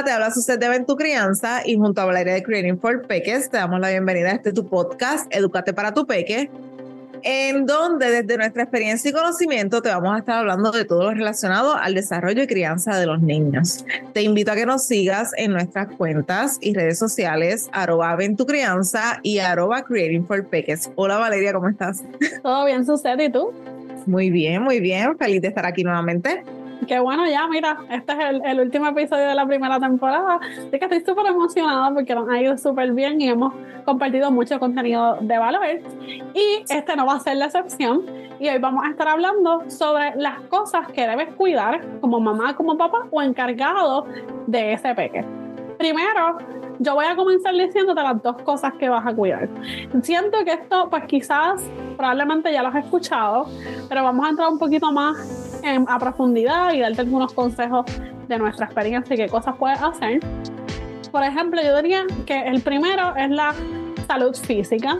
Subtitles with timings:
[0.00, 3.50] Hola, te habla usted de tu Crianza y junto a Valeria de Creating for Peques
[3.50, 6.50] te damos la bienvenida a este tu podcast, Educate para tu Peque,
[7.22, 11.10] en donde desde nuestra experiencia y conocimiento te vamos a estar hablando de todo lo
[11.10, 13.84] relacionado al desarrollo y crianza de los niños.
[14.14, 19.40] Te invito a que nos sigas en nuestras cuentas y redes sociales, arroba crianza y
[19.40, 20.90] arroba creating for peques.
[20.94, 22.02] Hola Valeria, ¿cómo estás?
[22.42, 23.52] Todo bien, sucede, ¿y tú?
[24.06, 25.18] Muy bien, muy bien.
[25.18, 26.42] Feliz de estar aquí nuevamente.
[26.86, 30.40] Qué bueno, ya, mira, este es el, último episodio de la primera temporada.
[30.42, 33.52] Así que estoy súper emocionada porque nos ha ido súper bien y hemos
[33.84, 35.62] compartido mucho contenido de valor.
[36.34, 38.02] Y este no va a ser la excepción.
[38.38, 42.76] Y hoy vamos a estar hablando sobre las cosas que debes cuidar como mamá, como
[42.76, 44.06] papá o encargado
[44.46, 45.24] de ese peque.
[45.76, 46.38] Primero,
[46.78, 49.48] yo voy a comenzar diciéndote las dos cosas que vas a cuidar.
[50.02, 51.62] Siento que esto, pues quizás,
[51.96, 53.46] probablemente ya lo has escuchado,
[53.88, 57.86] pero vamos a entrar un poquito más a profundidad y darte algunos consejos
[58.28, 60.20] de nuestra experiencia y qué cosas puedes hacer.
[61.10, 63.54] Por ejemplo, yo diría que el primero es la
[64.06, 64.98] salud física.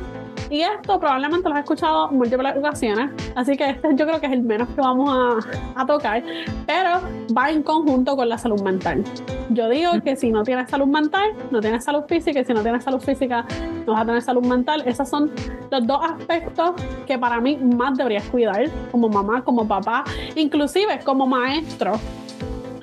[0.50, 4.32] Y esto probablemente lo has escuchado múltiples ocasiones, así que este yo creo que es
[4.32, 6.24] el menos que vamos a, a tocar,
[6.66, 7.00] pero
[7.36, 9.04] va en conjunto con la salud mental.
[9.50, 12.62] Yo digo que si no tienes salud mental, no tienes salud física, y si no
[12.62, 13.46] tienes salud física,
[13.86, 14.82] no vas a tener salud mental.
[14.86, 15.30] Esos son
[15.70, 16.72] los dos aspectos
[17.06, 20.04] que para mí más deberías cuidar como mamá, como papá,
[20.34, 21.92] inclusive como maestro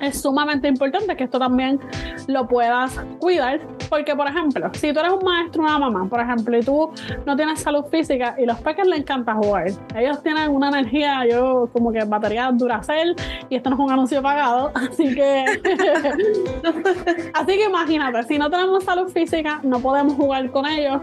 [0.00, 1.80] es sumamente importante que esto también
[2.26, 3.60] lo puedas cuidar.
[3.88, 6.90] Porque, por ejemplo, si tú eres un maestro una mamá, por ejemplo, y tú
[7.24, 11.68] no tienes salud física y los peques les encanta jugar, ellos tienen una energía, yo
[11.72, 13.16] como que batería Duracell,
[13.48, 15.44] y esto no es un anuncio pagado, así que.
[17.34, 21.00] así que imagínate, si no tenemos salud física, no podemos jugar con ellos,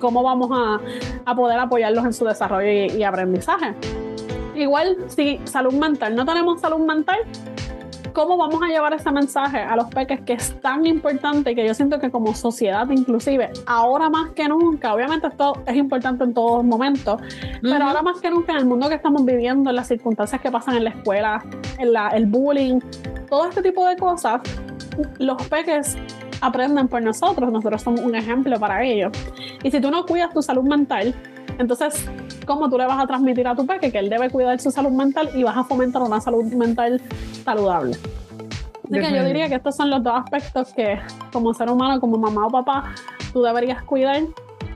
[0.00, 3.74] ¿cómo vamos a, poder apoyarlos en su desarrollo y aprendizaje?
[4.54, 7.18] Igual, si salud mental, no tenemos salud mental,
[8.14, 11.74] ¿Cómo vamos a llevar ese mensaje a los peques que es tan importante que yo
[11.74, 16.62] siento que como sociedad inclusive, ahora más que nunca, obviamente esto es importante en todos
[16.62, 17.20] momentos,
[17.60, 20.48] pero ahora más que nunca en el mundo que estamos viviendo, en las circunstancias que
[20.48, 21.44] pasan en la escuela,
[21.78, 22.78] en la, el bullying,
[23.28, 24.40] todo este tipo de cosas,
[25.18, 25.96] los peques
[26.40, 29.10] aprenden por nosotros, nosotros somos un ejemplo para ellos.
[29.64, 31.16] Y si tú no cuidas tu salud mental,
[31.58, 32.08] entonces,
[32.44, 34.90] ¿cómo tú le vas a transmitir a tu peque que él debe cuidar su salud
[34.90, 37.00] mental y vas a fomentar una salud mental
[37.44, 37.96] saludable?
[38.84, 40.98] Así que yo diría que estos son los dos aspectos que
[41.32, 42.94] como ser humano, como mamá o papá,
[43.32, 44.22] tú deberías cuidar.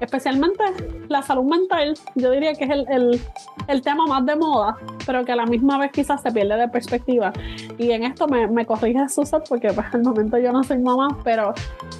[0.00, 0.62] Especialmente
[1.08, 3.20] la salud mental, yo diría que es el,
[3.66, 6.68] el, tema más de moda, pero que a la misma vez quizás se pierde de
[6.68, 7.32] perspectiva.
[7.78, 11.18] Y en esto me, me corrige Susan, porque pues al momento yo no soy mamá,
[11.24, 11.52] pero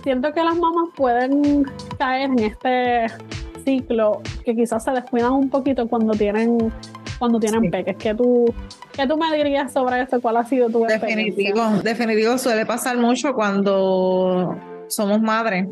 [0.04, 1.64] siento que las mamás pueden
[1.98, 3.06] caer en este
[3.68, 6.72] ciclo que quizás se descuidan un poquito cuando tienen
[7.18, 7.96] cuando tienen peques.
[7.96, 8.54] ¿Qué tú,
[8.92, 10.20] ¿Qué tú me dirías sobre esto?
[10.20, 14.56] ¿Cuál ha sido tu definitivo, Definitivo, suele pasar mucho cuando
[14.86, 15.66] somos madres.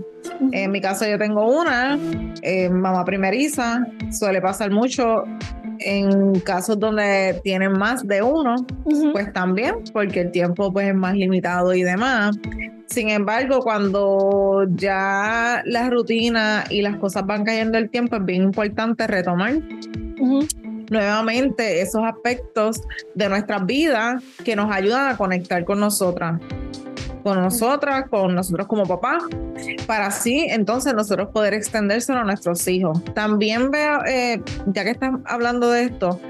[0.51, 1.97] En mi caso yo tengo una,
[2.43, 5.25] eh, mamá primeriza, suele pasar mucho
[5.87, 8.57] en casos donde tienen más de uno,
[9.13, 12.37] pues también, porque el tiempo pues es más limitado y demás.
[12.87, 18.43] Sin embargo, cuando ya la rutina y las cosas van cayendo el tiempo, es bien
[18.43, 19.55] importante retomar
[20.91, 22.81] nuevamente esos aspectos
[23.15, 26.41] de nuestras vidas que nos ayudan a conectar con nosotras
[27.27, 29.25] con nosotras, con nosotros como papás,
[29.89, 33.03] para así entonces nosotros poder extendérselo a nuestros hijos.
[33.15, 36.21] También veo, eh, ya que estás hablando de esto,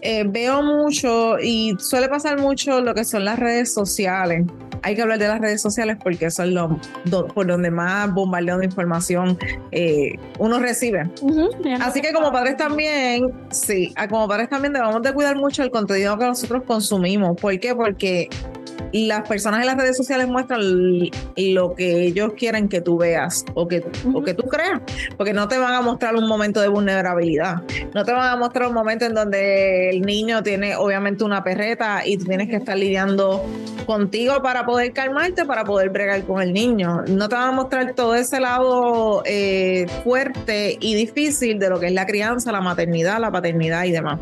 [0.00, 4.46] eh, veo mucho y suele pasar mucho lo que son las redes sociales.
[4.82, 6.80] Hay que hablar de las redes sociales porque eso es lo,
[7.34, 9.36] por donde más bombardeo de información
[9.70, 11.10] eh, uno recibe.
[11.82, 16.16] Así que como padres también, sí, como padres también debemos de cuidar mucho el contenido
[16.16, 17.36] que nosotros consumimos.
[17.38, 17.74] ¿Por qué?
[17.74, 18.30] Porque
[18.92, 20.60] las personas en las redes sociales muestran
[21.36, 24.80] lo que ellos quieren que tú veas o que, o que tú creas,
[25.16, 27.62] porque no te van a mostrar un momento de vulnerabilidad,
[27.94, 32.06] no te van a mostrar un momento en donde el niño tiene obviamente una perreta
[32.06, 33.44] y tú tienes que estar lidiando
[33.86, 37.04] contigo para poder calmarte, para poder bregar con el niño.
[37.08, 41.86] No te van a mostrar todo ese lado eh, fuerte y difícil de lo que
[41.86, 44.20] es la crianza, la maternidad, la paternidad y demás.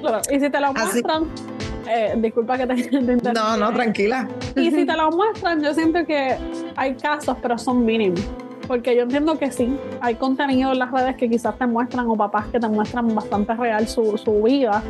[0.00, 1.53] Claro, y si te lo muestran...
[1.88, 2.74] Eh, disculpa que te,
[3.18, 4.28] te No, no, tranquila.
[4.56, 6.36] Y si te lo muestran, yo siento que
[6.76, 8.20] hay casos, pero son mínimos.
[8.66, 12.16] Porque yo entiendo que sí, hay contenido en las redes que quizás te muestran o
[12.16, 14.82] papás que te muestran bastante real su, su vida,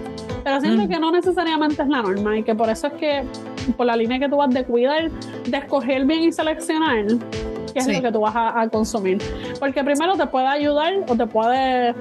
[0.44, 0.88] pero siento mm.
[0.88, 3.25] que no necesariamente es la norma y que por eso es que
[3.76, 7.05] por la línea que tú vas de cuidar, de escoger bien y seleccionar
[7.73, 9.19] qué es lo que tú vas a, a consumir.
[9.58, 11.94] Porque primero te puede ayudar o te puede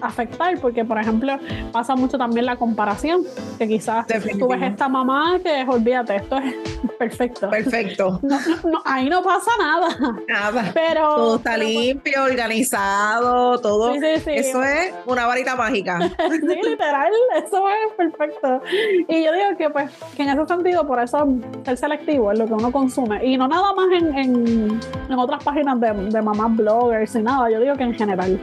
[0.00, 1.36] afectar, porque por ejemplo
[1.72, 3.22] pasa mucho también la comparación,
[3.58, 4.06] que quizás
[4.38, 6.54] tú ves esta mamá que olvídate, esto es
[6.98, 7.48] perfecto.
[7.48, 8.20] Perfecto.
[8.84, 9.88] ahí no pasa nada.
[10.26, 10.70] Nada.
[10.74, 13.94] Pero, todo está limpio, organizado, todo.
[13.94, 15.98] Eso es una varita mágica.
[16.30, 18.62] sí, literal, eso es perfecto.
[19.08, 21.26] Y yo digo que pues que en ese sentido, por eso
[21.64, 23.24] ser selectivo es lo que uno consume.
[23.24, 24.80] Y no nada más en, en,
[25.18, 28.38] otras páginas de, de mamás bloggers y nada, yo digo que en general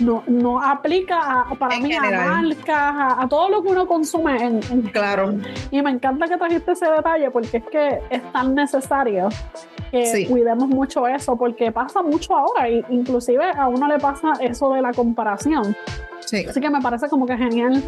[0.00, 4.42] no, no aplica para mí a marcas, a, todo lo que uno consume.
[4.42, 4.60] En,
[4.92, 5.34] claro.
[5.70, 9.28] Y me encanta que trajiste ese detalle porque es que es tan necesario
[9.90, 14.72] que cuidemos mucho eso, porque pasa mucho ahora, y inclusive a uno le pasa eso
[14.72, 15.76] de la comparación.
[16.20, 16.44] Sí.
[16.48, 17.82] Así que me parece como que genial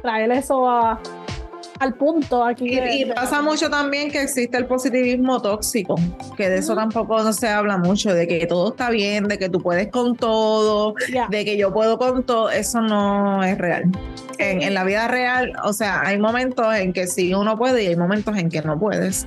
[0.00, 0.98] traer eso a,
[1.82, 2.78] al punto aquí.
[2.78, 5.96] Y, pasa mucho también que existe el positivismo tóxico,
[6.36, 9.48] que de eso tampoco no se habla mucho, de que todo está bien, de que
[9.48, 10.94] tú puedes con todo,
[11.28, 13.84] de que yo puedo con todo, eso no es real.
[14.38, 17.86] En, en, la vida real, o sea, hay momentos en que sí uno puede y
[17.88, 19.26] hay momentos en que no puedes.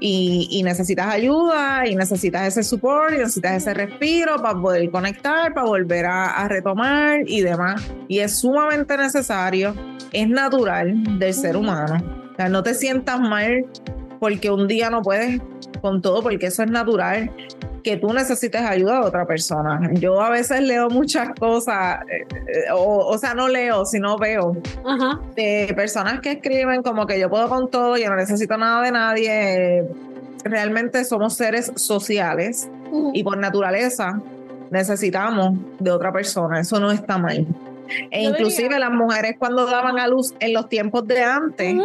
[0.00, 5.54] Y, y necesitas ayuda y necesitas ese support y necesitas ese respiro para poder conectar,
[5.54, 7.82] para volver a, a retomar y demás.
[8.08, 9.74] Y es sumamente necesario
[10.12, 11.96] es natural del ser humano.
[12.32, 13.66] O sea, no te sientas mal
[14.18, 15.40] porque un día no puedes
[15.80, 17.30] con todo, porque eso es natural
[17.86, 19.78] que tú necesites ayuda de otra persona.
[19.92, 24.56] Yo a veces leo muchas cosas, eh, eh, o, sea, no leo, sino veo
[25.36, 28.90] de personas que escriben como que yo puedo con todo, yo no necesito nada de
[28.90, 29.84] nadie.
[30.42, 32.68] Realmente somos seres sociales
[33.14, 34.20] y por naturaleza
[34.72, 36.58] necesitamos de otra persona.
[36.58, 37.46] Eso no está mal.
[38.10, 41.76] E inclusive las mujeres cuando daban a luz en los tiempos de antes,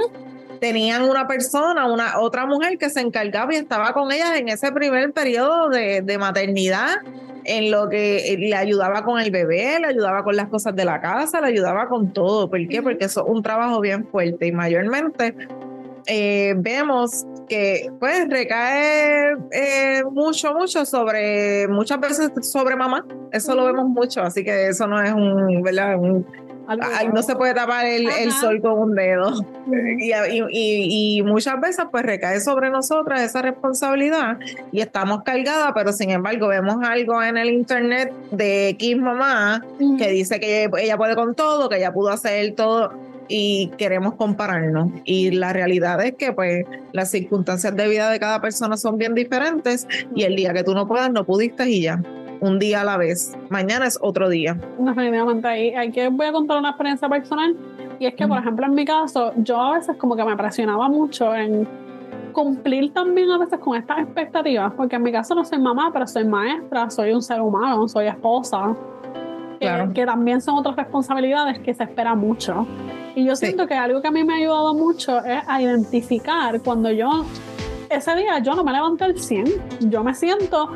[0.61, 4.71] tenían una persona, una otra mujer que se encargaba y estaba con ellas en ese
[4.71, 6.99] primer periodo de, maternidad,
[7.45, 11.01] en lo que le ayudaba con el bebé, le ayudaba con las cosas de la
[11.01, 12.47] casa, le ayudaba con todo.
[12.47, 12.83] ¿Por qué?
[12.83, 15.33] Porque eso es un trabajo bien fuerte y mayormente
[16.05, 23.65] eh, vemos que pues recae eh, mucho, mucho sobre, muchas veces sobre mamá, eso lo
[23.65, 25.97] vemos mucho, así que eso no es un, ¿verdad?
[27.13, 29.33] No se puede tapar el, sol con un dedo.
[29.99, 34.37] y, y, muchas veces pues recae sobre nosotras esa responsabilidad
[34.71, 39.63] y estamos cargadas, pero sin embargo vemos algo en el internet de X mamá
[39.97, 42.91] que dice que ella puede con todo, que ella pudo hacer todo
[43.31, 44.91] y queremos compararnos.
[45.05, 49.15] Y la realidad es que pues las circunstancias de vida de cada persona son bien
[49.15, 52.01] diferentes y el día que tú no puedas, no pudiste y ya.
[52.41, 53.37] Un día a la vez.
[53.49, 54.57] Mañana es otro día.
[54.79, 55.47] Definitivamente.
[55.47, 57.55] Ahí, hay que voy a contar una experiencia personal.
[57.99, 60.89] Y es que, por ejemplo, en mi caso, yo a veces como que me presionaba
[60.89, 61.67] mucho en
[62.31, 66.07] cumplir también a veces con estas expectativas, porque en mi caso no soy mamá, pero
[66.07, 68.75] soy maestra, soy un ser humano, soy esposa,
[69.59, 69.93] claro.
[69.93, 72.65] que, también son otras responsabilidades que se espera mucho.
[73.15, 76.61] Y yo siento que algo que a mí me ha ayudado mucho es a identificar
[76.61, 77.25] cuando yo,
[77.89, 79.45] ese día yo no me levanté al 100,
[79.81, 80.71] yo me siento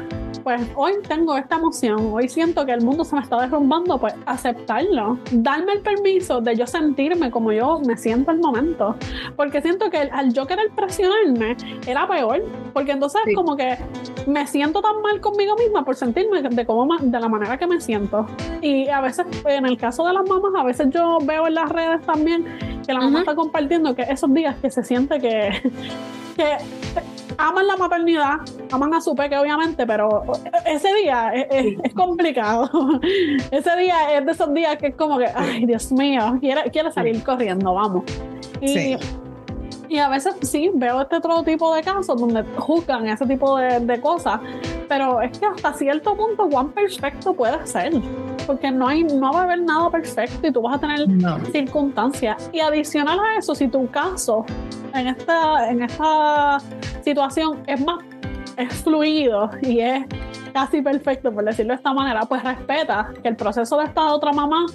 [0.45, 4.13] pues hoy tengo esta emoción, hoy siento que el mundo se me está derrumbando, pues
[4.27, 8.95] aceptarlo, darme el permiso de yo sentirme como yo me siento el momento,
[9.35, 11.57] porque siento que al yo querer presionarme
[11.87, 12.43] era peor,
[12.73, 13.75] porque entonces como que
[14.27, 17.81] me siento tan mal conmigo misma por sentirme de cómo de la manera que me
[17.81, 18.27] siento.
[18.61, 21.69] Y a veces en el caso de las mamás, a veces yo veo en las
[21.69, 22.45] redes también
[22.85, 25.49] que la mamá está compartiendo que esos días que se siente que
[26.35, 26.57] que
[27.37, 28.35] aman la maternidad,
[28.71, 30.23] aman a su peque obviamente, pero
[30.65, 32.69] ese día es, complicado.
[33.51, 36.91] ese día es de esos días que es como que, ay Dios mío, quiere, quiere
[36.91, 38.03] salir corriendo, vamos.
[38.61, 38.97] Y,
[39.89, 43.79] y a veces sí, veo este otro tipo de casos donde juzgan ese tipo de,
[43.79, 44.39] de cosas,
[44.87, 47.93] pero es que hasta cierto punto, cuán perfecto puede ser
[48.45, 51.05] porque no hay no va a haber nada perfecto y tú vas a tener
[51.51, 54.45] circunstancias y adicional a eso si tu caso
[54.93, 56.59] en esta en esta
[57.03, 58.03] situación es más
[58.57, 60.05] es fluido y es
[60.53, 64.31] casi perfecto por decirlo de esta manera pues respeta que el proceso de esta otra
[64.31, 64.65] mamá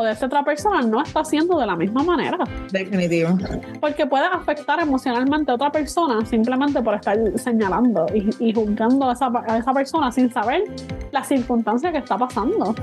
[0.00, 2.38] o de esta otra persona no está haciendo de la misma manera.
[2.72, 3.36] Definitivo.
[3.80, 9.30] Porque puede afectar emocionalmente a otra persona simplemente por estar señalando y, juzgando a esa,
[9.46, 10.62] a esa persona sin saber
[11.12, 12.74] la circunstancia que está pasando.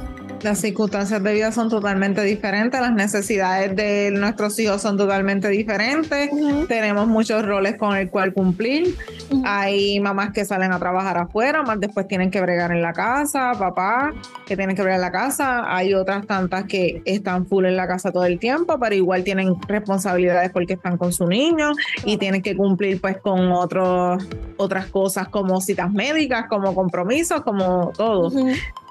[0.43, 6.29] Las circunstancias de vida son totalmente diferentes, las necesidades de nuestros hijos son totalmente diferentes,
[6.67, 8.95] tenemos muchos roles con el cual cumplir.
[9.43, 13.53] Hay mamás que salen a trabajar afuera, más después tienen que bregar en la casa,
[13.57, 14.13] papá
[14.45, 17.87] que tienen que bregar en la casa, hay otras tantas que están full en la
[17.87, 21.71] casa todo el tiempo, pero igual tienen responsabilidades porque están con su niño
[22.05, 24.25] y tienen que cumplir pues con otros
[24.57, 28.31] otras cosas como citas médicas, como compromisos, como todo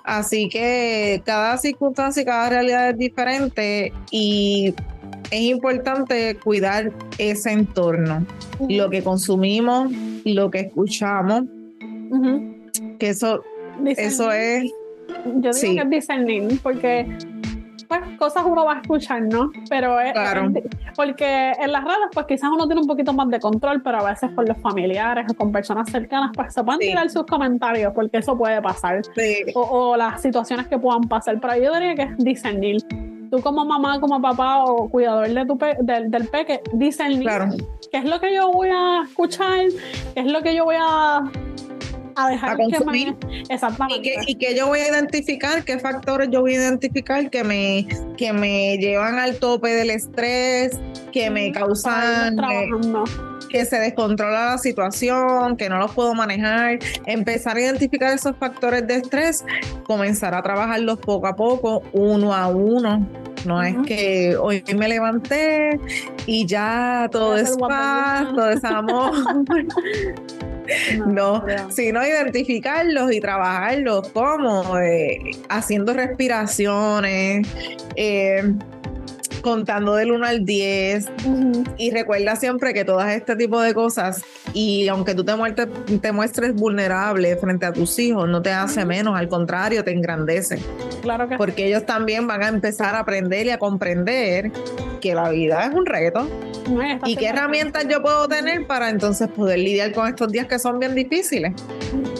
[0.06, 4.72] Así que cada circunstancia y cada realidad es diferente y
[5.32, 8.24] es importante cuidar ese entorno,
[8.68, 9.90] lo que consumimos,
[10.24, 11.42] lo que escuchamos,
[13.00, 13.42] que eso,
[13.84, 14.70] eso es...
[15.40, 17.06] Yo digo que es discernir, porque
[17.86, 19.50] pues cosas uno va a escuchar, ¿no?
[19.68, 20.12] Pero es,
[20.94, 24.10] porque en las redes pues quizás uno tiene un poquito más de control, pero a
[24.10, 28.18] veces con los familiares o con personas cercanas pues se pueden tirar sus comentarios porque
[28.18, 29.02] eso puede pasar.
[29.54, 32.82] O, las situaciones que puedan pasar, pero yo diría que es discernir.
[33.30, 37.28] Tú como mamá, como papá o cuidador de tu del, del peque, discernir
[37.90, 39.66] qué es lo que yo voy a escuchar,
[40.14, 41.24] qué es lo que yo voy a
[42.16, 43.14] a dejar consumir.
[43.48, 44.14] Exactamente.
[44.26, 48.32] Y que, yo voy a identificar, qué factores yo voy a identificar que me, que
[48.32, 50.78] me llevan al tope del estrés,
[51.12, 52.36] que me causan
[53.48, 58.86] que se descontrola la situación, que no los puedo manejar, empezar a identificar esos factores
[58.86, 59.44] de estrés,
[59.84, 63.06] comenzar a trabajarlos poco a poco, uno a uno.
[63.44, 65.78] No es que hoy me levanté
[66.26, 69.12] y ya todo es paz, todo es amor.
[71.06, 77.46] no, sino identificarlos y trabajarlos como eh, haciendo respiraciones,
[77.96, 78.54] eh,
[79.42, 81.06] contando del 1 al 10
[81.78, 85.66] y recuerda siempre que todas este tipo de cosas y aunque tú te,
[85.98, 90.58] te muestres vulnerable frente a tus hijos no te hace menos, al contrario te engrandece.
[91.06, 94.50] Claro que Porque ellos también van a empezar a aprender y a comprender
[95.00, 96.26] que la vida es un reto.
[97.04, 100.80] ¿Y qué herramientas yo puedo tener para entonces poder lidiar con estos días que son
[100.80, 101.52] bien difíciles?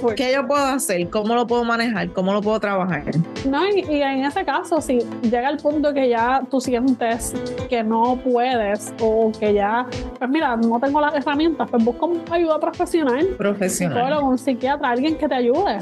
[0.00, 1.10] Pues ¿Qué yo puedo hacer?
[1.10, 2.12] ¿Cómo lo puedo manejar?
[2.12, 3.02] ¿Cómo lo puedo trabajar?
[3.44, 7.34] No, y, y en ese caso, si llega el punto que ya tú sientes
[7.68, 9.84] que no puedes o que ya,
[10.16, 13.26] pues mira, no tengo las herramientas, pues busca ayuda profesional.
[13.36, 14.22] Profesional.
[14.22, 15.78] Un un psiquiatra, alguien que te ayude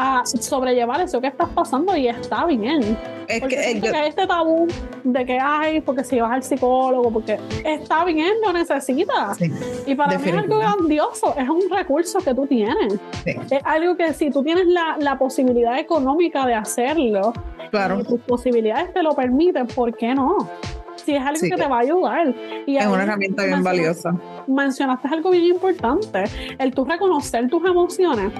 [0.00, 2.96] a sobrellevar eso que estás pasando y está bien.
[3.26, 4.68] Es que, que, este tabú
[5.02, 9.38] de que hay, porque si vas al psicólogo, porque está bien, lo necesitas.
[9.86, 12.94] y para mí es algo grandioso, es un recurso que tú tienes.
[13.24, 17.32] Es algo que si tú tienes la, la posibilidad económica de hacerlo,
[17.72, 17.98] claro.
[17.98, 20.48] y tus posibilidades te lo permiten, ¿por qué no?
[20.94, 22.34] Si es algo que te va a ayudar.
[22.66, 24.14] Y es una herramienta bien valiosa.
[24.46, 26.22] Mencionaste algo bien importante,
[26.56, 28.32] el tú reconocer tus emociones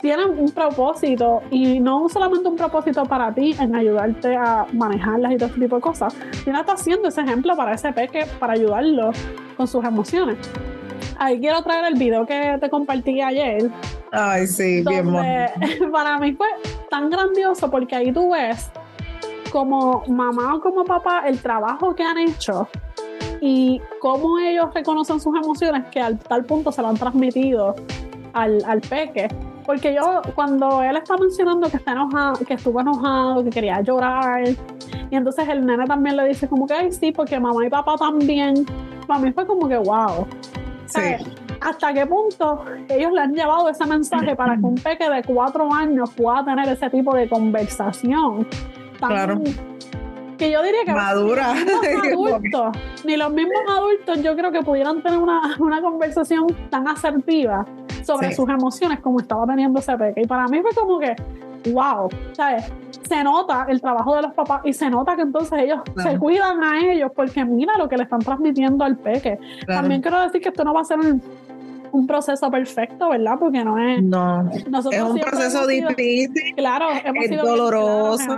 [0.00, 5.36] tienen un propósito y no solamente un propósito para ti en ayudarte a manejarlas y
[5.36, 9.10] todo ese tipo de cosas, sino está haciendo ese ejemplo para ese peque para ayudarlo
[9.56, 10.38] con sus emociones.
[11.18, 13.70] Ahí quiero traer el video que te compartí ayer.
[14.12, 15.12] Ay, sí, bien
[15.92, 16.46] Para mí fue
[16.88, 18.70] tan grandioso porque ahí tú ves
[19.50, 22.68] como mamá o como papá el trabajo que han hecho
[23.40, 27.74] y cómo ellos reconocen sus emociones que al tal punto se lo han transmitido
[28.32, 29.28] al, al peque
[29.68, 34.42] porque yo, cuando él está mencionando que está enojado, que estuvo enojado, que quería llorar,
[34.48, 37.96] y entonces el nene también le dice como que, ay, sí, porque mamá y papá
[37.98, 38.64] también.
[39.06, 40.26] Para mí fue como que, wow.
[40.86, 41.00] Sí.
[41.60, 45.70] ¿Hasta qué punto ellos le han llevado ese mensaje para que un peque de cuatro
[45.70, 48.46] años pueda tener ese tipo de conversación?
[48.98, 49.38] claro.
[50.38, 51.52] Que yo diría que madura.
[51.54, 55.82] Ni los, mismos adultos, ni los mismos adultos yo creo que pudieran tener una, una
[55.82, 57.66] conversación tan asertiva
[58.04, 60.22] sobre sus emociones como estaba teniendo ese peque.
[60.22, 61.14] Y para mí fue como que,
[61.72, 62.64] wow, ¿sabes?
[63.06, 66.62] Se nota el trabajo de los papás y se nota que entonces ellos se cuidan
[66.62, 69.38] a ellos porque mira lo que le están transmitiendo al peque.
[69.66, 73.34] También quiero decir que esto no va a ser un, proceso perfecto, ¿verdad?
[73.38, 74.02] Porque no es.
[74.02, 74.48] No.
[74.52, 76.54] es un proceso difícil.
[76.56, 78.36] Claro, es doloroso.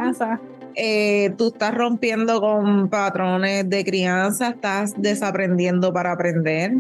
[0.82, 6.72] Eh, tú estás rompiendo con patrones de crianza, estás desaprendiendo para aprender.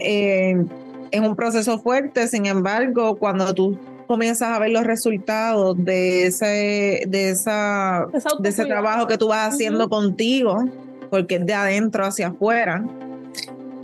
[0.00, 0.64] Eh,
[1.10, 7.04] es un proceso fuerte, sin embargo, cuando tú comienzas a ver los resultados de ese,
[7.06, 8.06] de esa,
[8.38, 10.64] de ese trabajo que tú vas haciendo contigo,
[11.10, 12.86] porque es de adentro hacia afuera,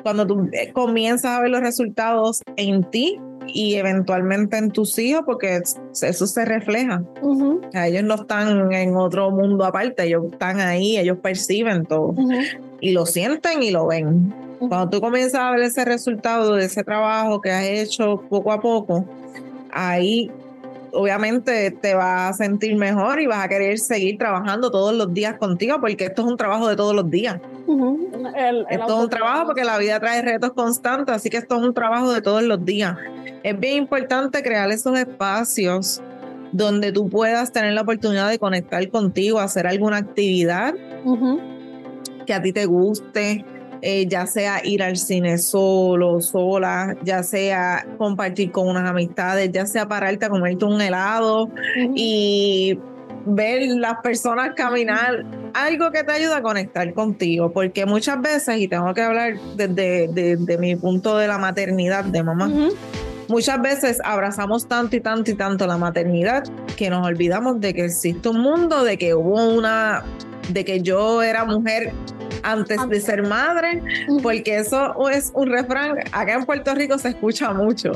[0.02, 3.20] cuando tú eh, comienzas a ver los resultados en ti
[3.54, 5.60] y eventualmente en tus hijos, porque
[6.02, 7.02] eso se refleja.
[7.72, 12.14] ellos no están en otro mundo aparte, ellos están ahí, ellos perciben todo
[12.80, 14.34] y lo sienten y lo ven.
[14.58, 18.60] Cuando tú comienzas a ver ese resultado de ese trabajo que has hecho poco a
[18.60, 19.06] poco,
[19.72, 20.30] ahí
[20.92, 25.36] obviamente te vas a sentir mejor y vas a querer seguir trabajando todos los días
[25.38, 27.40] contigo porque esto es un trabajo de todos los días.
[28.68, 31.74] esto es un trabajo porque la vida trae retos constantes, así que esto es un
[31.74, 32.96] trabajo de todos los días.
[33.42, 36.02] Es bien importante crear esos espacios
[36.52, 40.74] donde tú puedas tener la oportunidad de conectar contigo, hacer alguna actividad
[42.26, 43.44] que a ti te guste,
[43.82, 49.66] eh, ya sea ir al cine solo, sola, ya sea compartir con unas amistades, ya
[49.66, 51.48] sea pararte a comerte un helado
[51.94, 52.78] y
[53.26, 58.68] ver las personas caminar, algo que te ayuda a conectar contigo, porque muchas veces, y
[58.68, 62.50] tengo que hablar desde, mi punto de la maternidad de mamá,
[63.28, 66.44] muchas veces abrazamos tanto y tanto y tanto la maternidad
[66.76, 70.02] que nos olvidamos de que existe un mundo, de que hubo una,
[70.48, 71.92] de que yo era mujer
[72.42, 73.82] antes de ser madre,
[74.22, 77.92] porque eso es un refrán, acá en Puerto Rico se escucha mucho.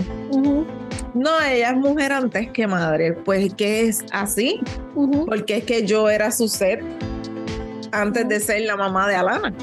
[1.14, 4.60] No, ella es mujer antes que madre, pues que es así,
[5.26, 6.82] porque es que yo era su ser
[7.92, 9.54] antes de ser la mamá de Alana.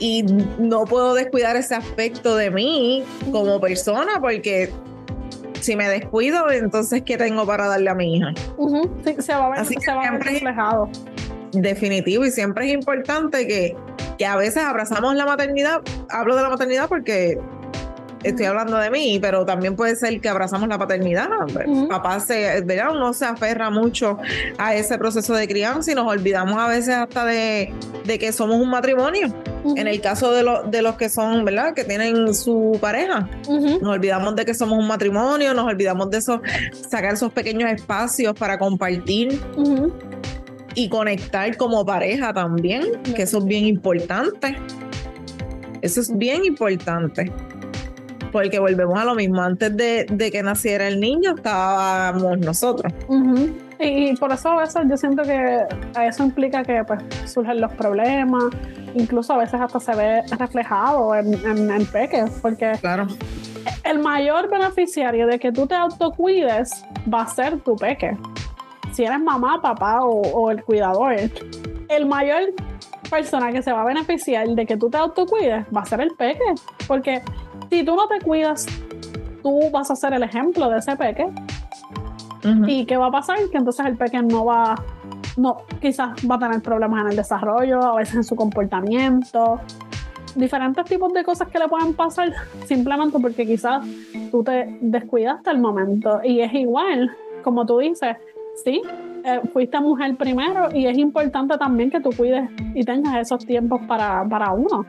[0.00, 0.22] Y
[0.58, 4.72] no puedo descuidar ese aspecto de mí como persona, porque
[5.60, 8.32] si me descuido, entonces, ¿qué tengo para darle a mi hija?
[9.18, 10.90] se va a ver, Así se va a ver reflejado
[11.54, 13.76] definitivo y siempre es importante que,
[14.18, 15.82] que a veces abrazamos la maternidad.
[16.10, 17.38] Hablo de la maternidad porque
[18.24, 21.28] estoy hablando de mí, pero también puede ser que abrazamos la paternidad.
[21.88, 22.96] Papá se, ¿verdad?
[22.96, 24.18] Uno se aferra mucho
[24.58, 27.72] a ese proceso de crianza y nos olvidamos a veces hasta de,
[28.04, 29.28] que somos un matrimonio.
[29.76, 31.74] En el caso de, de los que son, ¿verdad?
[31.74, 33.28] Que tienen su pareja.
[33.48, 36.42] Nos olvidamos de que somos un matrimonio, nos olvidamos de eso,
[36.88, 39.40] sacar esos pequeños espacios para compartir
[40.74, 44.56] y conectar como pareja también, que eso es bien importante.
[45.82, 47.30] Eso es bien importante.
[48.32, 52.92] Porque volvemos a lo mismo, antes de, que naciera el niño estábamos nosotros.
[53.78, 55.60] y, por eso a veces yo siento que
[56.04, 58.44] eso implica que pues surgen los problemas,
[58.94, 63.06] incluso a veces hasta se ve reflejado en, en, en peques, porque claro.
[63.84, 68.16] el mayor beneficiario de que tú te autocuides va a ser tu peque
[68.94, 71.16] si eres mamá, papá o, el cuidador,
[71.88, 72.54] el mayor
[73.10, 76.12] persona que se va a beneficiar de que tú te autocuides va a ser el
[76.12, 76.44] peque.
[76.86, 77.20] Porque
[77.70, 78.66] si tú no te cuidas,
[79.42, 81.28] tú vas a ser el ejemplo de ese peque.
[82.66, 83.38] ¿Y qué va a pasar?
[83.50, 84.76] Que entonces el peque no va,
[85.36, 89.60] no, quizás va a tener problemas en el desarrollo, a veces en su comportamiento,
[90.34, 92.32] diferentes tipos de cosas que le pueden pasar
[92.66, 93.84] simplemente porque quizás
[94.30, 96.20] tú te descuidaste el momento.
[96.22, 98.16] Y es igual, como tú dices,
[98.62, 98.82] sí,
[99.24, 103.80] eh, fuiste mujer primero y es importante también que tú cuides y tengas esos tiempos
[103.86, 104.84] para, para uno.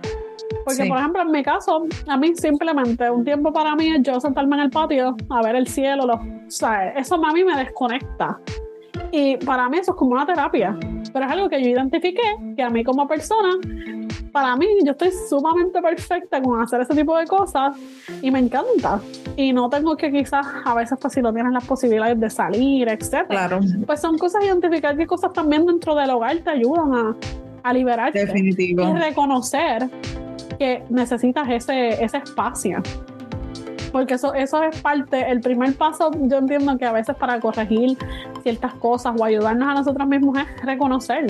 [0.66, 4.20] Porque, por ejemplo, en mi caso, a mí simplemente un tiempo para mí es yo
[4.20, 6.20] sentarme en el patio a ver el cielo, los,
[6.96, 8.40] eso a mí me desconecta.
[9.12, 10.78] Y para mí eso es como una terapia,
[11.14, 13.56] pero es algo que yo identifiqué que a mí como persona
[14.36, 17.74] para mí, yo estoy sumamente perfecta con hacer ese tipo de cosas
[18.22, 19.00] y me encanta.
[19.38, 22.90] Y no tengo que quizás, a veces, pues si no tienes las posibilidades de salir,
[22.90, 23.48] etcétera.
[23.48, 23.62] Claro.
[23.86, 27.16] Pues son cosas identificar qué cosas también dentro del hogar te ayudan a,
[27.64, 28.26] a liberarte.
[28.26, 28.84] Definitivo.
[28.84, 29.90] Y reconocer
[30.60, 32.84] que necesitas ese, ese espacio
[33.96, 37.98] porque eso, eso es parte, el primer paso yo entiendo que a veces para corregir
[38.44, 41.26] ciertas cosas o ayudarnos a nosotros mismos es reconocer,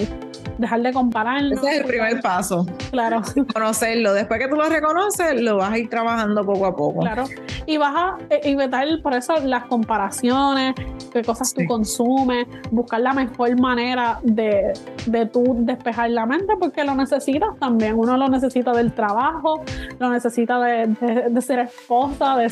[0.58, 1.60] dejar de compararnos.
[1.60, 2.66] Ese es el primer paso.
[2.90, 3.22] Claro.
[3.54, 4.14] Conocerlo.
[4.14, 7.02] Después que tú lo reconoces, lo vas a ir trabajando poco a poco.
[7.02, 7.26] Claro.
[7.66, 10.76] Y vas a evitar por eso las comparaciones,
[11.12, 14.74] qué cosas tú consumes, buscar la mejor manera de,
[15.06, 17.98] de tú despejar la mente, porque lo necesitas también.
[17.98, 19.62] Uno lo necesita del trabajo,
[20.00, 20.88] lo necesita de,
[21.30, 22.46] de ser esposa, de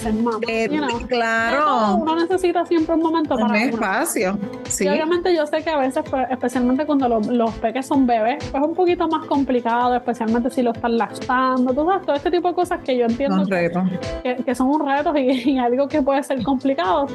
[0.47, 0.69] eh,
[1.07, 1.95] claro.
[1.95, 3.47] uno necesita siempre un momento para.
[3.47, 4.37] Un espacio.
[4.67, 4.87] Sí.
[4.87, 8.69] obviamente yo sé que a veces, pues, especialmente cuando los, peques son bebés, pues es
[8.69, 11.73] un poquito más complicado, especialmente si lo están lactando.
[11.73, 15.57] Tú sabes, todo este tipo de cosas que yo entiendo que, son un reto y,
[15.57, 17.07] algo que puede ser complicado.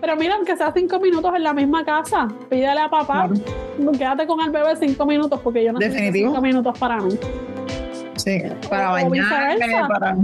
[0.00, 3.28] Pero mira, aunque sea cinco minutos en la misma casa, pídele a papá,
[3.98, 7.18] quédate con el bebé cinco minutos porque yo necesito cinco minutos para mí.
[8.16, 10.16] Sí, para bañar, para...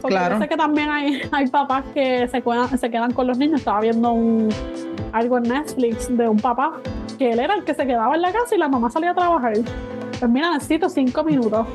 [0.00, 0.38] Porque claro.
[0.38, 3.60] sé que también hay, hay papás que se, se quedan con los niños.
[3.60, 4.48] Estaba viendo un,
[5.12, 6.74] algo en Netflix de un papá
[7.18, 9.14] que él era el que se quedaba en la casa y la mamá salía a
[9.14, 9.54] trabajar.
[10.18, 11.66] Pues mira, necesito cinco minutos.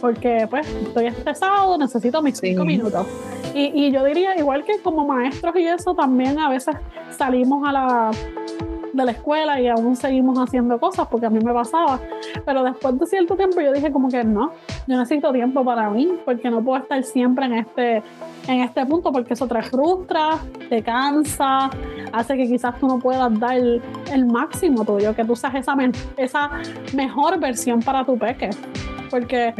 [0.00, 3.06] Porque pues estoy estresado, necesito mis cinco minutos.
[3.54, 6.76] Y, y yo diría, igual que como maestros y eso, también a veces
[7.16, 8.10] salimos a la
[8.94, 11.98] de la escuela y aún seguimos haciendo cosas porque a mí me pasaba.
[12.44, 14.52] Pero después de cierto tiempo yo dije como que no,
[14.86, 18.02] yo necesito tiempo para mí porque no puedo estar siempre en este,
[18.46, 20.38] en este punto porque eso te frustra,
[20.68, 21.70] te cansa,
[22.12, 23.82] hace que quizás tú no puedas dar el,
[24.26, 25.76] máximo tuyo, que tú seas esa,
[26.16, 26.50] esa
[26.94, 28.50] mejor versión para tu peque.
[29.14, 29.54] Porque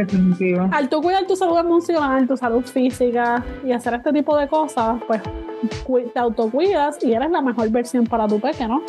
[0.72, 5.00] al tú cuidar tu salud emocional, tu salud física y hacer este tipo de cosas,
[5.06, 5.22] pues
[6.12, 8.82] te autocuidas y eres la mejor versión para tu peque, ¿no?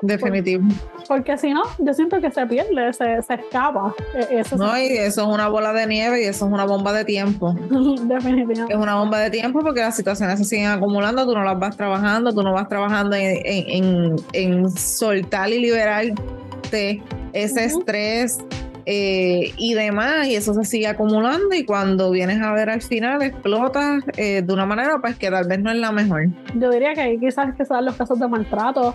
[0.00, 0.64] Definitivo.
[1.06, 3.94] Porque, si no, yo siento que se pierde, se, se escapa.
[4.14, 6.94] E, eso no, y eso es una bola de nieve y eso es una bomba
[6.94, 7.52] de tiempo.
[8.04, 8.72] Definitivamente.
[8.72, 11.76] Es una bomba de tiempo porque las situaciones se siguen acumulando, tú no las vas
[11.76, 17.02] trabajando, tú no vas trabajando en, en, en, soltar y liberarte
[17.34, 18.38] ese estrés
[18.86, 23.22] eh, y demás, y eso se sigue acumulando y cuando vienes a ver al final
[23.22, 26.28] explotas eh, de una manera pues que tal vez no es la mejor.
[26.54, 28.94] Yo diría que ahí quizás que sean los casos de maltrato.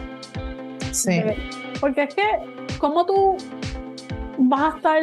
[0.91, 1.13] Sí.
[1.13, 1.35] Eh,
[1.79, 2.23] porque es que,
[2.77, 3.37] como tú
[4.37, 5.01] vas a estar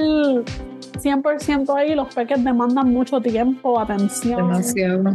[0.96, 1.94] 100% ahí?
[1.94, 4.48] Los peques demandan mucho tiempo, atención.
[4.48, 5.14] Demasiado.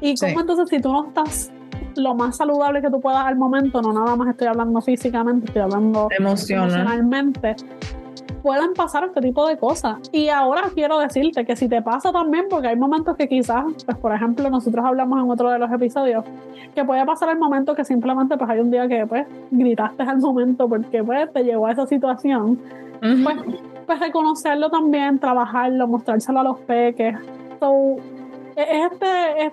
[0.00, 1.50] Y como entonces, si tú no estás
[1.96, 5.62] lo más saludable que tú puedas al momento, no nada más estoy hablando físicamente, estoy
[5.62, 7.56] hablando emocionalmente,
[8.38, 9.98] pueden pasar este tipo de cosas.
[10.12, 13.96] Y ahora quiero decirte que si te pasa también, porque hay momentos que quizás, pues
[13.98, 16.24] por ejemplo, nosotros hablamos en otro de los episodios,
[16.74, 20.18] que puede pasar el momento que simplemente pues hay un día que pues gritaste al
[20.18, 22.58] momento porque pues te llegó a esa situación.
[23.00, 23.36] pues,
[23.86, 27.16] pues reconocerlo también, trabajarlo, mostrárselo a los peques.
[27.60, 27.96] So,
[28.56, 29.52] e, este,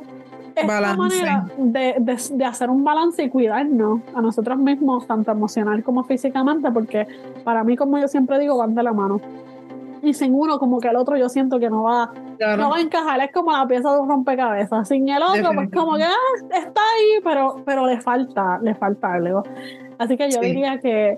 [0.55, 1.95] esta manera de,
[2.31, 7.07] de, hacer un balance y cuidarnos a nosotros mismos, tanto emocional como físicamente, porque
[7.43, 9.19] para mí, como yo siempre digo, van de la mano.
[10.01, 12.11] Y sin uno, como que el otro yo siento que no va,
[12.57, 14.87] no va a encajar, es como la pieza de un rompecabezas.
[14.87, 19.13] Sin el otro, pues como que ah, está ahí, pero, pero le falta, le falta
[19.13, 19.43] algo.
[19.97, 21.17] Así que yo diría que,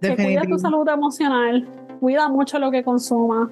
[0.00, 1.68] que cuida tu salud emocional,
[2.00, 3.48] cuida mucho lo que consumas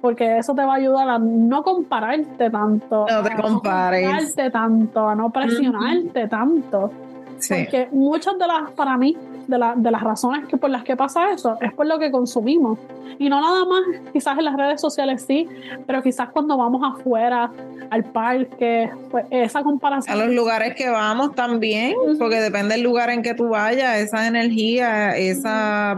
[0.00, 3.06] porque eso te va a ayudar a no compararte tanto.
[3.08, 4.06] No te compares.
[4.06, 6.90] A no compararte tanto, a no presionarte tanto.
[7.36, 11.30] Porque muchas de las, para mí, de, de, las razones que por las que pasa
[11.30, 12.78] eso es por lo que consumimos.
[13.18, 13.82] Y no nada más,
[14.12, 15.48] quizás en las redes sociales sí,
[15.86, 17.50] pero quizás cuando vamos afuera,
[17.90, 20.18] al parque, pues esa comparación.
[20.18, 24.26] A los lugares que vamos también, porque depende del lugar en que tú vayas, esa
[24.26, 25.96] energía, esa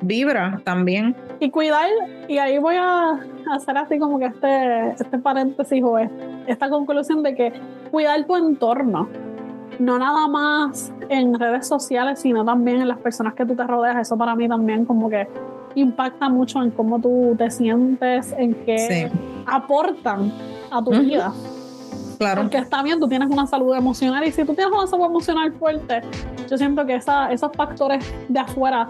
[0.00, 1.14] vibra también.
[1.38, 1.88] Y cuidar,
[2.28, 3.20] y ahí voy a
[3.52, 5.98] hacer así como que este, este paréntesis o
[6.46, 7.52] esta conclusión de que
[7.90, 9.08] cuidar tu entorno,
[9.78, 13.96] no nada más en redes sociales, sino también en las personas que tú te rodeas,
[13.98, 15.28] eso para mí también como que
[15.74, 19.10] impacta mucho en cómo tú te sientes, en qué
[19.46, 20.32] aportan
[20.70, 21.32] a tu vida.
[22.18, 22.42] Claro.
[22.42, 25.52] Porque está bien, tú tienes una salud emocional y si tú tienes una salud emocional
[25.52, 26.00] fuerte,
[26.50, 28.88] yo siento que esa, esos factores de afuera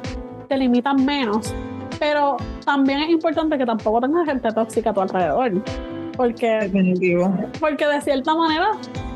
[0.49, 1.53] te limitan menos.
[1.99, 5.63] Pero también es importante que tampoco tengas gente tóxica a tu alrededor.
[6.17, 7.35] Porque, Definitivo.
[7.61, 8.71] porque de cierta manera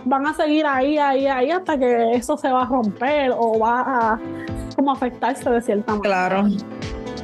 [0.05, 3.81] van a seguir ahí, ahí, ahí hasta que eso se va a romper o va
[3.81, 4.21] a
[4.77, 6.29] como afectarse de cierta manera.
[6.29, 6.49] Claro.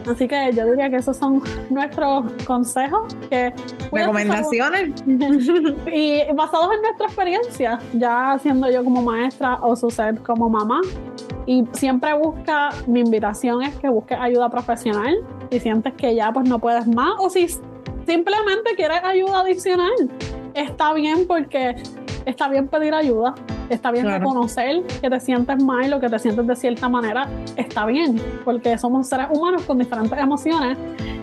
[0.09, 3.53] Así que yo diría que esos son nuestros consejos que
[3.90, 10.49] recomendaciones y basados en nuestra experiencia, ya siendo yo como maestra o su ser como
[10.49, 10.81] mamá.
[11.45, 15.16] Y siempre busca, mi invitación es que busques ayuda profesional
[15.50, 17.48] si sientes que ya pues no puedes más o si
[18.06, 19.92] simplemente quieres ayuda adicional.
[20.54, 21.76] Está bien porque
[22.24, 23.35] está bien pedir ayuda,
[23.68, 27.87] está bien reconocer que te sientes mal o que te sientes de cierta manera, está
[27.87, 30.78] bien, porque somos seres humanos con diferentes emociones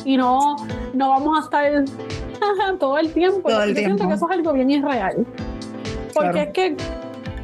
[0.05, 0.55] y no,
[0.93, 1.85] no vamos a estar
[2.79, 3.49] todo el tiempo.
[3.49, 3.97] Todo el Yo tiempo.
[3.97, 5.25] siento que eso es algo bien irreal.
[6.13, 6.77] Porque es que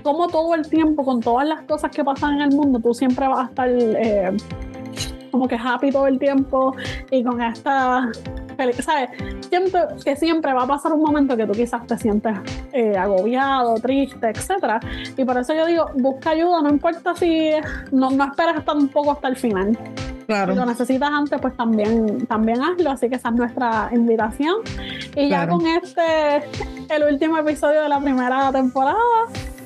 [0.04, 3.28] como todo el tiempo, con todas las cosas que pasan en el mundo, tú siempre
[3.28, 4.32] vas a estar eh,
[5.30, 6.76] como que happy todo el tiempo
[7.12, 8.10] y con esta
[8.82, 9.10] ¿sabes?
[9.48, 12.38] Siento que siempre va a pasar un momento que tú quizás te sientes
[12.74, 14.80] eh, agobiado, triste, etcétera.
[15.16, 17.52] Y por eso yo digo, busca ayuda, no importa si
[17.92, 19.78] no, no esperes tampoco hasta el final.
[20.28, 20.54] Claro.
[20.54, 22.92] Si lo necesitas antes, pues también, también hazlo.
[22.92, 24.58] Así que esa es nuestra invitación.
[25.16, 26.44] Y ya con este,
[26.90, 29.00] el último episodio de la primera temporada,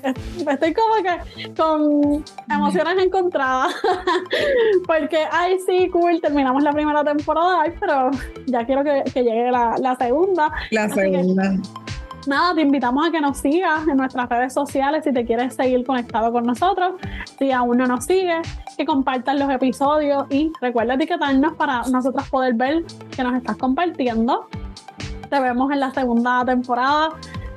[0.49, 3.73] estoy como que con emociones encontradas.
[4.87, 8.11] Porque, ay, sí, cool, terminamos la primera temporada, pero
[8.45, 10.51] ya quiero que, llegue la, segunda.
[10.71, 11.55] La segunda.
[12.27, 15.85] nada, te invitamos a que nos sigas en nuestras redes sociales si te quieres seguir
[15.85, 16.93] conectado con nosotros.
[17.39, 22.55] Si aún no nos sigues, que compartas los episodios y recuerda etiquetarnos para nosotros poder
[22.55, 22.83] ver
[23.15, 24.47] que nos estás compartiendo.
[25.29, 27.09] Te vemos en la segunda temporada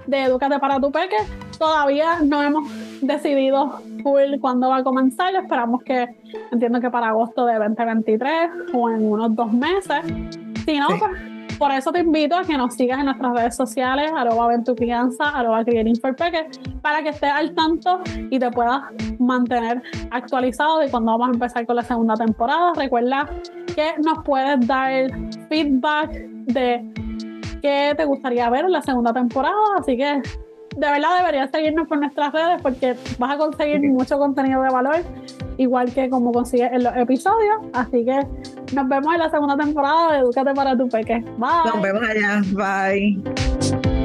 [0.06, 1.16] de Educate para tu Peque
[1.58, 2.68] Todavía no hemos
[3.00, 5.34] decidido full cuándo va a comenzar.
[5.34, 6.06] Esperamos que,
[6.52, 10.00] entiendo que para agosto de 2023 o en unos dos meses.
[10.64, 11.12] Si no, pues
[11.58, 14.74] por eso te invito a que nos sigas en nuestras redes sociales, arroba ven tu
[14.74, 15.64] crianza, arroba
[16.82, 18.82] para que estés al tanto y te puedas
[19.18, 22.72] mantener actualizado de cuando vamos a empezar con la segunda temporada.
[22.74, 23.28] Recuerda
[23.74, 25.10] que nos puedes dar
[25.48, 26.10] feedback
[26.46, 26.92] de
[27.62, 30.20] qué te gustaría ver en la segunda temporada, así que
[30.76, 34.96] de verdad deberías seguirnos por nuestras redes porque vas a conseguir mucho contenido de valor,
[35.56, 37.56] igual que como consigues en los episodios.
[37.72, 38.20] Así que
[38.74, 41.24] nos vemos en la segunda temporada de Educate para tu Peque.
[41.38, 41.72] Bye.
[41.72, 42.42] Nos vemos allá.
[42.52, 43.95] Bye.